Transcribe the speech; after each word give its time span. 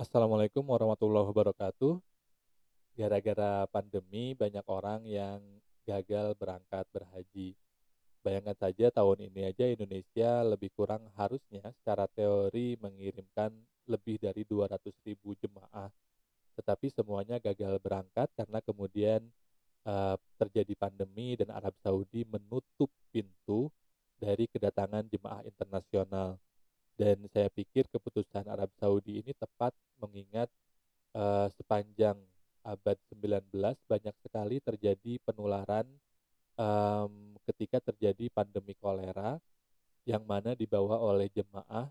Assalamualaikum 0.00 0.64
warahmatullahi 0.64 1.28
wabarakatuh. 1.28 2.00
Gara-gara 2.96 3.68
pandemi 3.68 4.32
banyak 4.32 4.64
orang 4.64 5.04
yang 5.04 5.44
gagal 5.84 6.32
berangkat 6.40 6.88
berhaji. 6.88 7.52
Bayangkan 8.24 8.56
saja 8.56 8.88
tahun 8.88 9.28
ini 9.28 9.52
aja 9.52 9.68
Indonesia 9.68 10.40
lebih 10.40 10.72
kurang 10.72 11.04
harusnya 11.20 11.68
secara 11.76 12.08
teori 12.08 12.80
mengirimkan 12.80 13.52
lebih 13.84 14.16
dari 14.16 14.40
200.000 14.48 15.20
jemaah. 15.36 15.92
Tetapi 16.56 16.88
semuanya 16.96 17.36
gagal 17.36 17.76
berangkat 17.84 18.32
karena 18.32 18.64
kemudian 18.64 19.20
eh, 19.84 20.16
terjadi 20.40 20.80
pandemi 20.80 21.36
dan 21.36 21.52
Arab 21.52 21.76
Saudi 21.84 22.24
menutup 22.24 22.88
pintu 23.12 23.68
dari 24.16 24.48
kedatangan 24.48 25.12
jemaah 25.12 25.44
internasional. 25.44 26.40
Dan 27.00 27.24
saya 27.32 27.48
pikir 27.48 27.88
keputusan 27.88 28.44
Arab 28.44 28.68
Saudi 28.76 29.24
ini 29.24 29.32
tepat 29.32 29.72
mengingat 30.04 30.52
eh, 31.16 31.48
sepanjang 31.56 32.20
abad 32.60 32.96
19 33.16 33.48
banyak 33.88 34.16
sekali 34.20 34.60
terjadi 34.60 35.16
penularan 35.24 35.88
em, 36.60 37.12
ketika 37.48 37.80
terjadi 37.92 38.28
pandemi 38.28 38.76
kolera 38.76 39.40
yang 40.04 40.24
mana 40.28 40.52
dibawa 40.52 41.00
oleh 41.00 41.32
jemaah 41.32 41.88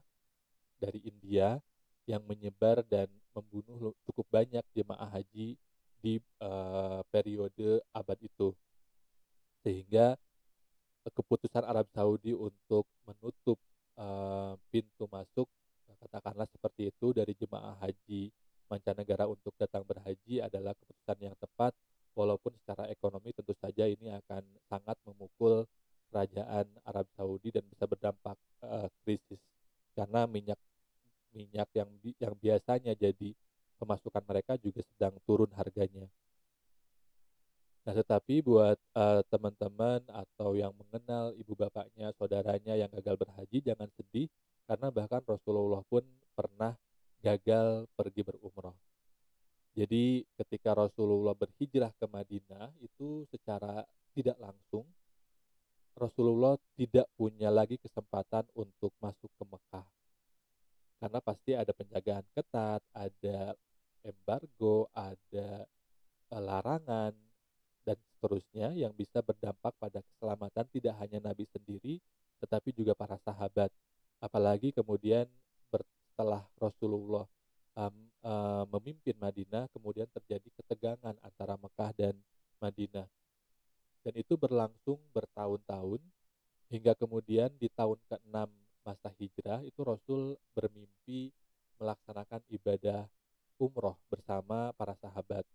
dari 0.78 1.02
India 1.06 1.58
yang 2.06 2.22
menyebar 2.26 2.82
dan 2.86 3.10
membunuh 3.34 3.94
cukup 4.06 4.26
banyak 4.30 4.66
jemaah 4.74 5.10
haji 5.14 5.58
di 6.00 6.14
eh, 6.22 7.02
periode 7.12 7.82
abad 7.94 8.20
itu. 8.22 8.54
Sehingga 9.62 10.18
eh, 11.06 11.12
keputusan 11.14 11.66
Arab 11.66 11.86
Saudi 11.94 12.34
untuk 12.34 12.86
menutup 13.06 13.58
eh, 14.00 14.54
pintu 14.74 15.06
masuk 15.12 15.48
katakanlah 16.00 16.48
seperti 16.48 16.96
itu 16.96 17.12
dari 17.12 17.36
jemaah 17.36 17.76
haji 17.84 18.32
mancanegara 18.72 19.26
untuk 19.26 19.52
datang 19.58 19.82
berhaji 19.84 20.40
adalah 20.40 20.72
keputusan 20.78 21.18
yang 21.20 21.36
tepat 21.36 21.74
walaupun 22.14 22.54
secara 22.62 22.88
ekonomi 22.88 23.34
tentu 23.34 23.52
saja 23.58 23.90
ini 23.90 24.14
akan 24.14 24.46
sangat 24.70 24.96
memukul 25.04 25.66
kerajaan 26.14 26.66
Arab 26.86 27.06
Saudi 27.18 27.50
dan 27.50 27.66
bisa 27.66 27.90
berdampak 27.90 28.38
eh, 28.64 28.88
krisis 29.04 29.42
karena 30.20 30.36
minyak 30.36 30.60
minyak 31.32 31.70
yang 31.72 31.90
yang 32.20 32.36
biasanya 32.36 32.92
jadi 32.92 33.32
pemasukan 33.80 34.20
mereka 34.28 34.60
juga 34.60 34.84
sedang 34.84 35.16
turun 35.24 35.48
harganya. 35.56 36.12
Nah, 37.88 37.96
tetapi 37.96 38.44
buat 38.44 38.76
eh, 38.76 39.22
teman-teman 39.32 40.04
atau 40.12 40.60
yang 40.60 40.76
mengenal 40.76 41.32
ibu 41.40 41.56
bapaknya, 41.56 42.12
saudaranya 42.20 42.76
yang 42.76 42.92
gagal 42.92 43.16
berhaji, 43.16 43.64
jangan 43.64 43.88
sedih 43.96 44.28
karena 44.68 44.92
bahkan 44.92 45.24
Rasulullah 45.24 45.80
pun 45.88 46.04
pernah 46.36 46.76
gagal 47.24 47.88
pergi 47.96 48.22
berumrah. 48.28 48.76
Jadi 49.72 50.28
ketika 50.36 50.76
Rasulullah 50.76 51.32
berhijrah 51.32 51.96
ke 51.96 52.06
Madinah 52.12 52.76
itu 52.84 53.24
secara 53.32 53.88
tidak 54.12 54.36
langsung 54.36 54.84
Rasulullah 55.96 56.60
tidak 56.76 57.08
punya 57.16 57.48
lagi 57.48 57.80
kesempatan 57.80 58.44
untuk 58.60 58.92
masuk 59.00 59.32
ke 59.40 59.44
Mekah 59.48 59.99
karena 61.00 61.20
pasti 61.24 61.56
ada 61.56 61.72
penjagaan 61.72 62.28
ketat, 62.36 62.84
ada 62.92 63.56
embargo, 64.04 64.92
ada 64.92 65.64
eh, 66.30 66.42
larangan 66.44 67.16
dan 67.88 67.98
seterusnya 68.16 68.76
yang 68.76 68.92
bisa 68.94 69.24
berdampak 69.24 69.74
pada 69.80 70.04
keselamatan 70.04 70.66
tidak 70.76 70.96
hanya 71.00 71.20
Nabi 71.24 71.48
sendiri 71.56 72.04
tetapi 72.40 72.72
juga 72.72 72.96
para 72.96 73.20
sahabat. 73.24 73.72
Apalagi 74.20 74.72
kemudian 74.76 75.28
setelah 75.72 76.44
Rasulullah 76.60 77.24
um, 77.80 77.96
uh, 78.24 78.64
memimpin 78.76 79.16
Madinah 79.16 79.72
kemudian 79.72 80.08
terjadi 80.12 80.48
ketegangan 80.60 81.16
antara 81.24 81.56
Mekah 81.56 81.92
dan 81.96 82.16
Madinah. 82.60 83.08
Dan 84.04 84.14
itu 84.16 84.36
berlangsung 84.40 85.00
bertahun-tahun 85.12 86.00
hingga 86.72 86.96
kemudian 86.96 87.52
di 87.60 87.68
tahun 87.72 88.00
ke-6 88.08 88.48
masa 88.90 89.14
hijrah 89.22 89.62
itu 89.62 89.86
Rasul 89.86 90.34
bermimpi 90.58 91.30
melaksanakan 91.78 92.42
ibadah 92.50 93.06
umroh 93.62 94.02
bersama 94.10 94.74
para 94.74 94.98
sahabat. 94.98 95.46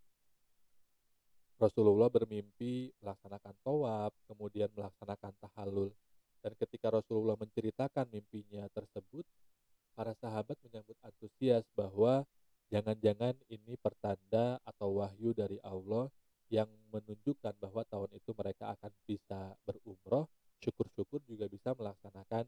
Rasulullah 1.59 2.07
bermimpi 2.07 2.95
melaksanakan 3.03 3.55
tawaf, 3.67 4.15
kemudian 4.31 4.71
melaksanakan 4.71 5.35
tahallul. 5.43 5.91
Dan 6.39 6.55
ketika 6.55 6.95
Rasulullah 6.95 7.35
menceritakan 7.35 8.07
mimpinya 8.15 8.71
tersebut, 8.71 9.27
para 9.99 10.15
sahabat 10.23 10.55
menyambut 10.63 10.95
antusias 11.03 11.67
bahwa 11.75 12.23
jangan-jangan 12.71 13.35
ini 13.51 13.75
pertanda 13.83 14.63
atau 14.63 15.03
wahyu 15.03 15.35
dari 15.35 15.59
Allah 15.67 16.07
yang 16.55 16.71
menunjukkan 16.95 17.59
bahwa 17.59 17.83
tahun 17.89 18.15
itu 18.15 18.31
mereka 18.31 18.79
akan 18.79 18.93
bisa 19.11 19.59
berumroh, 19.67 20.31
syukur-syukur 20.63 21.19
juga 21.27 21.51
bisa 21.51 21.75
melaksanakan 21.75 22.47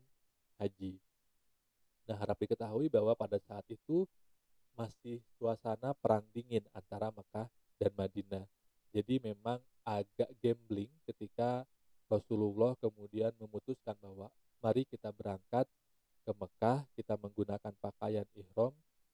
haji. 0.61 0.99
Nah, 2.07 2.19
diketahui 2.87 2.89
bahwa 2.89 3.13
pada 3.19 3.39
saat 3.43 3.67
itu 3.69 4.07
masih 4.79 5.19
suasana 5.39 5.97
perang 5.99 6.23
dingin 6.31 6.63
antara 6.73 7.11
Mekah 7.11 7.49
dan 7.81 7.93
Madinah. 7.97 8.47
Jadi 8.95 9.21
memang 9.21 9.59
agak 9.85 10.31
gambling 10.41 10.91
ketika 11.09 11.65
Rasulullah 12.07 12.79
kemudian 12.79 13.35
memutuskan 13.41 13.97
bahwa 13.99 14.31
mari 14.63 14.87
kita 14.87 15.11
berangkat 15.11 15.67
ke 16.23 16.33
Mekah, 16.33 16.87
kita 16.95 17.15
menggunakan 17.19 17.75
pakaian 17.83 18.27
ihram, 18.37 18.73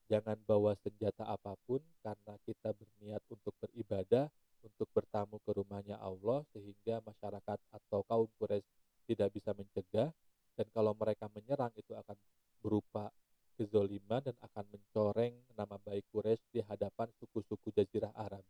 jangan 0.09 0.37
bawa 0.45 0.77
senjata 0.85 1.25
apa 1.25 1.57
pun 1.65 1.81
karena 2.05 2.35
kita 2.45 2.73
berniat 2.77 3.23
untuk 3.33 3.55
beribadah, 3.61 4.29
untuk 4.61 4.89
bertamu 4.93 5.41
ke 5.43 5.51
rumahnya 5.57 5.99
Allah 5.99 6.45
sehingga 6.53 7.01
masyarakat 7.03 7.59
atau 7.73 8.01
kaum 8.07 8.29
Quraisy 8.39 8.67
tidak 9.09 9.35
bisa 9.35 9.51
mencegah 9.57 10.11
dan 10.55 10.67
kalau 10.71 10.93
mereka 10.95 11.27
menyerang 11.33 11.73
itu 11.75 11.97
akan 11.97 12.15
berupa 12.63 13.11
kezoliman 13.57 14.19
dan 14.25 14.37
akan 14.41 14.65
mencoreng 14.73 15.35
nama 15.55 15.77
baik 15.85 16.09
Quraisy 16.11 16.43
di 16.51 16.61
hadapan 16.65 17.09
suku-suku 17.21 17.71
Jazirah 17.71 18.13
Arab. 18.17 18.45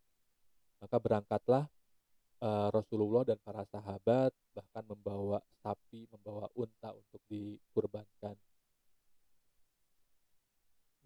Maka 0.78 0.96
berangkatlah 0.98 1.66
eh, 2.42 2.68
Rasulullah 2.74 3.22
dan 3.22 3.38
para 3.40 3.62
sahabat 3.70 4.34
bahkan 4.52 4.84
membawa 4.84 5.38
sapi, 5.62 6.10
membawa 6.10 6.50
unta 6.58 6.90
untuk 6.92 7.22
dikurbankan. 7.30 8.36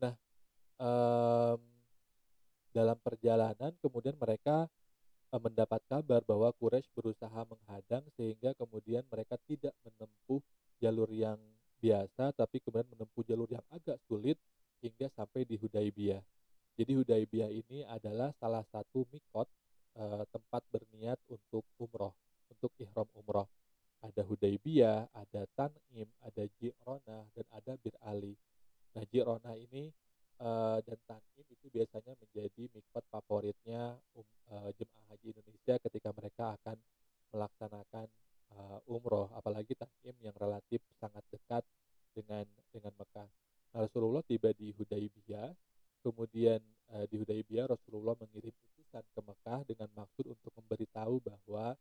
Nah, 0.01 0.15
em, 0.81 1.61
dalam 2.77 2.99
perjalanan 3.01 3.73
kemudian 3.81 4.17
mereka 4.21 4.69
eh, 5.33 5.41
mendapat 5.41 5.81
kabar 5.89 6.21
bahwa 6.25 6.53
Quraisy 6.57 6.89
berusaha 6.97 7.41
menghadang 7.49 8.05
sehingga 8.17 8.53
kemudian 8.57 9.05
mereka 9.09 9.37
tidak 9.49 9.73
menempuh 9.85 10.41
jalur 10.81 11.09
yang 11.13 11.41
biasa 11.81 12.33
tapi 12.33 12.61
kemudian 12.65 12.89
menempuh 12.93 13.23
jalur 13.25 13.49
yang 13.49 13.65
agak 13.73 14.01
sulit 14.09 14.37
hingga 14.81 15.09
sampai 15.17 15.49
di 15.49 15.57
Hudaibiyah. 15.57 16.21
Jadi 16.77 16.93
Hudaibiyah 16.93 17.49
ini 17.49 17.89
adalah 17.89 18.37
salah 18.37 18.61
satu 18.69 19.09
mikot 19.09 19.49
eh, 19.97 20.25
tempat 20.29 20.63
berniat 20.69 21.17
untuk 21.33 21.65
umroh, 21.81 22.13
untuk 22.53 22.69
ihram 22.77 23.09
umroh. 23.17 23.49
Ada 24.05 24.29
Hudaibiyah, 24.77 25.09
ada 25.17 25.43
Tan'im, 25.57 26.09
ada 26.21 26.45
Ji'ronah, 26.61 27.25
dan 27.33 27.47
ada 27.49 27.73
Bir 27.81 27.97
Ali. 28.05 28.37
Nah, 28.93 29.09
Ji'ronah 29.09 29.57
ini 29.57 29.89
eh, 30.37 30.79
dan 30.85 30.99
Tan'im 31.09 31.47
itu 31.49 31.67
biasanya 31.73 32.13
menjadi 32.21 32.69
mikot 32.77 33.05
favoritnya 33.09 33.97
um, 34.13 34.29
eh, 34.53 34.71
jemaah 34.77 35.17
haji 35.17 35.33
Indonesia 35.33 35.75
ketika 35.81 36.13
mereka 36.13 36.45
akan 36.61 36.77
melaksanakan 37.33 38.07
eh, 38.53 38.93
umroh, 38.93 39.33
apalagi 39.33 39.73
Tan'im 39.81 40.17
yang 40.21 40.37
relatif 40.37 40.85
sangat 41.01 41.25
dekat 41.33 41.65
dengan 42.13 42.45
dengan 42.69 42.93
Mekah. 43.01 43.29
Nah, 43.73 43.81
Rasulullah 43.81 44.21
tiba 44.29 44.53
di 44.53 44.77
Hudaibiyah, 44.77 45.57
kemudian 46.05 46.61
eh, 46.93 47.05
di 47.09 47.17
Hudaibiyah 47.17 47.73
Rasulullah 47.73 48.13
mengirim 48.21 48.53
utusan 48.53 49.09
ke 49.09 49.21
Mekah 49.25 49.65
dengan 49.65 49.89
maksud 49.97 50.29
untuk 50.29 50.53
memberitahu 50.53 51.25
bahwa 51.25 51.73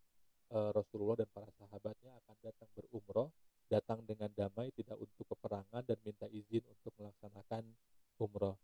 eh, 0.48 0.70
Rasulullah 0.72 1.20
dan 1.20 1.28
para 1.36 1.52
sahabatnya 1.60 2.16
akan 2.24 2.36
datang 2.40 2.70
berumroh, 2.76 3.30
datang 3.66 4.00
dengan 4.06 4.30
damai, 4.36 4.70
tidak 4.78 4.98
untuk 5.02 5.26
peperangan 5.26 5.82
dan 5.82 5.98
minta 6.06 6.30
izin 6.30 6.62
untuk 6.70 6.94
melaksanakan 7.02 7.64
umroh. 8.22 8.58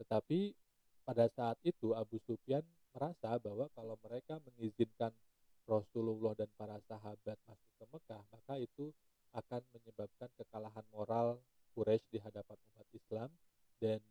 Tetapi 0.00 0.56
pada 1.04 1.28
saat 1.34 1.58
itu 1.66 1.92
Abu 2.10 2.18
Sufyan 2.26 2.66
merasa 2.90 3.38
bahwa 3.38 3.70
kalau 3.70 3.94
mereka 4.02 4.42
mengizinkan 4.42 5.14
Rasulullah 5.62 6.34
dan 6.34 6.50
para 6.58 6.82
sahabat 6.90 7.38
masuk 7.46 7.70
ke 7.78 7.84
Mekah, 7.86 8.22
maka 8.34 8.58
itu 8.58 8.90
akan 9.30 9.62
menyebabkan 9.70 10.26
kekalahan 10.34 10.82
moral 10.90 11.38
Quraisy 11.78 12.02
di 12.10 12.18
hadapan 12.18 12.58
umat 12.74 12.88
Islam 12.90 13.30
dan 13.78 14.02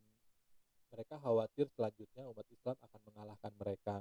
mereka 0.96 1.20
khawatir 1.20 1.68
selanjutnya 1.76 2.24
umat 2.32 2.48
Islam 2.48 2.80
akan 2.80 3.02
mengalahkan 3.12 3.54
mereka. 3.60 3.96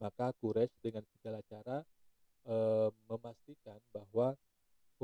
Maka 0.00 0.32
Quraisy 0.40 0.80
dengan 0.80 1.04
segala 1.12 1.44
cara 1.44 1.84
eh, 2.48 2.88
memastikan 3.12 3.76
bahwa 3.92 4.32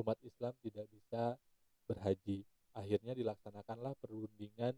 umat 0.00 0.16
Islam 0.24 0.56
tidak 0.64 0.88
bisa 0.88 1.36
berhaji. 1.84 2.48
Akhirnya 2.72 3.12
dilaksanakanlah 3.12 3.92
perundingan 4.00 4.72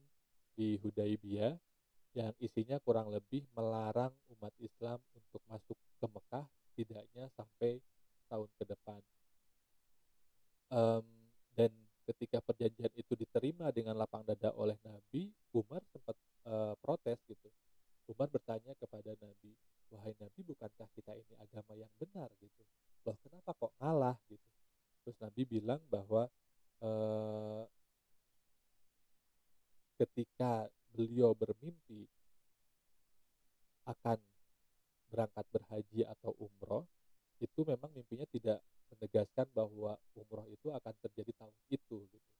di 0.58 0.82
Hudaibiyah 0.82 1.54
yang 2.12 2.31
isinya 2.42 2.82
kurang 2.82 3.06
lebih 3.14 3.46
melarang 3.54 4.10
umat 4.34 4.50
Islam 4.58 4.98
untuk 5.14 5.38
masuk 5.46 5.78
ke 5.78 6.06
Mekah 6.10 6.46
setidaknya 6.66 7.30
sampai 7.38 7.78
tahun 8.26 8.50
ke 8.58 8.64
depan. 8.66 9.00
Um, 10.72 11.06
dan 11.54 11.70
ketika 12.10 12.42
perjanjian 12.42 12.90
itu 12.98 13.14
diterima 13.14 13.70
dengan 13.70 13.94
lapang 13.94 14.26
dada 14.26 14.50
oleh 14.58 14.74
Nabi, 14.82 15.30
Umar 15.54 15.86
sempat 15.94 16.18
uh, 16.50 16.74
protes 16.82 17.22
gitu. 17.30 17.46
Umar 18.10 18.26
bertanya 18.26 18.74
kepada 18.74 19.14
Nabi, 19.22 19.54
wahai 19.94 20.16
Nabi 20.18 20.40
bukankah 20.42 20.88
kita 20.98 21.14
ini 21.14 21.34
agama 21.38 21.78
yang 21.78 21.92
benar 22.02 22.26
gitu? 22.42 22.62
Loh 23.06 23.14
kenapa 23.22 23.54
kok 23.54 23.72
ngalah 23.78 24.18
gitu? 24.26 24.50
Terus 25.06 25.16
Nabi 25.22 25.42
bilang 25.46 25.82
bahwa 25.86 26.26
uh, 26.82 27.62
ketika 30.02 30.66
beliau 30.90 31.30
bermimpi 31.32 32.10
akan 33.88 34.18
berangkat 35.12 35.46
berhaji 35.52 36.00
atau 36.08 36.32
umroh, 36.40 36.84
itu 37.42 37.60
memang 37.66 37.90
mimpinya 37.92 38.24
tidak 38.30 38.58
menegaskan 38.94 39.48
bahwa 39.52 39.98
umroh 40.16 40.46
itu 40.48 40.72
akan 40.72 40.94
terjadi 41.04 41.32
tahun 41.36 41.54
itu 41.68 41.96
gitu. 42.08 42.30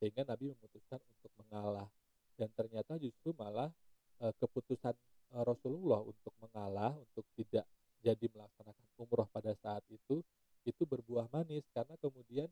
Sehingga 0.00 0.28
Nabi 0.28 0.52
memutuskan 0.52 1.00
untuk 1.00 1.32
mengalah 1.40 1.88
dan 2.36 2.52
ternyata 2.52 3.00
justru 3.00 3.32
malah 3.32 3.72
e, 4.20 4.28
keputusan 4.36 4.92
e, 5.32 5.36
Rasulullah 5.40 6.04
untuk 6.04 6.32
mengalah 6.40 6.92
untuk 6.94 7.24
tidak 7.36 7.64
jadi 8.04 8.26
melaksanakan 8.28 8.86
umroh 9.00 9.26
pada 9.32 9.56
saat 9.64 9.82
itu 9.88 10.20
itu 10.68 10.82
berbuah 10.84 11.32
manis 11.32 11.64
karena 11.72 11.96
kemudian 11.96 12.48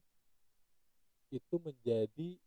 itu 1.28 1.56
menjadi 1.60 2.40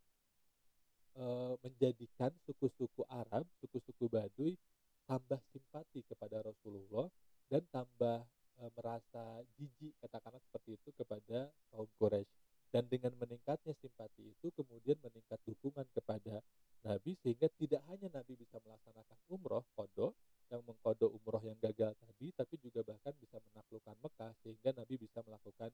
e, 1.14 1.26
menjadikan 1.62 2.34
suku-suku 2.50 3.06
Arab, 3.08 3.46
suku-suku 3.62 4.10
Baduy 4.10 4.58
tambah 5.06 5.40
simpati 5.54 6.04
kepada 6.10 6.42
Rasulullah 6.42 7.08
dan 7.48 7.64
tambah 7.70 8.26
e, 8.58 8.64
merasa 8.74 9.46
jijik 9.62 9.94
katakanlah 10.02 10.42
seperti 10.50 10.76
itu 10.76 10.90
kepada 10.98 11.54
kaum 11.70 11.90
Quraisy 12.02 12.32
dan 12.72 12.84
dengan 12.92 13.16
meningkatnya 13.16 13.72
simpati 13.80 14.28
itu 14.28 14.52
kemudian 14.52 15.00
meningkat 15.00 15.40
dukungan 15.48 15.88
kepada 15.96 16.44
Nabi 16.88 17.20
sehingga 17.20 17.52
tidak 17.60 17.84
hanya 17.92 18.08
Nabi 18.16 18.40
bisa 18.40 18.56
melaksanakan 18.64 19.18
umroh 19.28 19.68
kodo 19.76 20.16
yang 20.48 20.64
mengkodo 20.64 21.12
umroh 21.12 21.44
yang 21.44 21.60
gagal 21.60 21.92
tadi 22.00 22.32
tapi 22.32 22.56
juga 22.64 22.80
bahkan 22.88 23.12
bisa 23.20 23.36
menaklukkan 23.52 23.96
Mekah 24.00 24.32
sehingga 24.40 24.72
Nabi 24.72 24.96
bisa 24.96 25.20
melakukan 25.28 25.70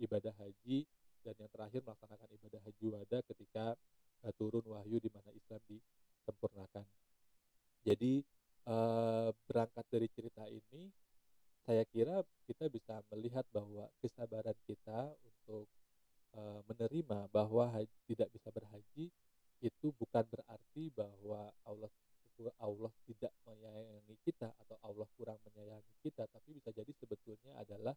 ibadah 0.00 0.32
haji 0.40 0.88
dan 1.24 1.34
yang 1.36 1.50
terakhir 1.52 1.80
melaksanakan 1.84 2.28
ibadah 2.40 2.60
haji 2.64 2.86
wada 2.88 3.18
ketika 3.28 3.76
uh, 4.24 4.32
turun 4.40 4.64
wahyu 4.64 4.96
di 5.00 5.12
mana 5.12 5.28
Islam 5.32 5.60
disempurnakan. 5.68 6.84
Jadi 7.84 8.24
uh, 8.64 9.28
berangkat 9.44 9.84
dari 9.92 10.08
cerita 10.08 10.44
ini 10.48 10.88
saya 11.64 11.84
kira 11.88 12.20
kita 12.44 12.68
bisa 12.68 13.00
melihat 13.12 13.44
bahwa 13.52 13.88
kesabaran 14.00 14.56
kita 14.68 15.12
untuk 15.24 15.68
uh, 16.36 16.60
menerima 16.68 17.28
bahwa 17.32 17.72
haji, 17.72 17.92
tidak 18.08 18.28
bisa 18.32 18.48
berhaji 18.52 19.08
itu 19.64 19.86
bukan 19.96 20.24
berarti 20.28 20.92
bahwa 20.92 21.48
Allah 21.64 21.88
Allah 22.58 22.90
tidak 23.06 23.30
menyayangi 23.46 24.18
kita 24.26 24.50
atau 24.66 24.76
Allah 24.84 25.08
kurang 25.16 25.38
menyayangi 25.48 25.94
kita 26.02 26.26
tapi 26.28 26.52
bisa 26.52 26.74
jadi 26.74 26.90
sebetulnya 27.00 27.56
adalah 27.56 27.94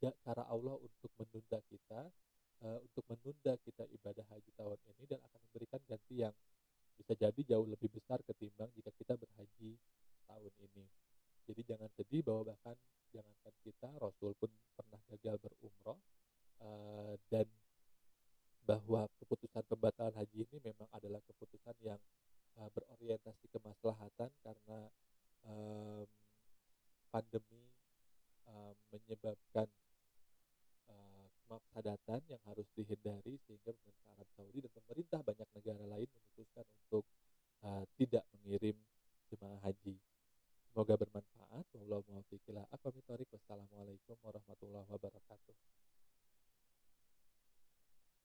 cara 0.00 0.44
Allah 0.50 0.74
untuk 0.80 1.12
menunda 1.20 1.60
kita 1.70 2.00
uh, 2.64 2.78
untuk 2.80 3.04
menunda 3.12 3.52
kita 3.60 3.84
ibadah 3.92 4.26
haji 4.32 4.50
tahun 4.56 4.80
ini 4.96 5.04
dan 5.06 5.20
akan 5.20 5.40
memberikan 5.48 5.80
ganti 5.86 6.14
yang 6.24 6.34
bisa 7.04 7.20
jadi 7.20 7.40
jauh 7.52 7.68
lebih 7.68 7.92
besar 7.92 8.16
ketimbang 8.24 8.72
jika 8.72 8.88
kita 8.96 9.12
berhaji 9.20 9.76
tahun 10.24 10.52
ini. 10.56 10.84
Jadi 11.44 11.60
jangan 11.68 11.92
sedih 12.00 12.24
bahwa 12.24 12.56
bahkan 12.56 12.72
jangankan 13.12 13.54
kita 13.60 13.88
Rasul 14.00 14.32
pun 14.40 14.48
pernah 14.72 14.96
gagal 15.12 15.36
berumroh 15.36 16.00
uh, 16.64 17.12
dan 17.28 17.44
bahwa 18.64 19.04
keputusan 19.20 19.60
pembatalan 19.68 19.93